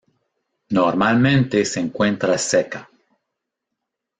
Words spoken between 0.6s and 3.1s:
Normalmente se encuentra seca.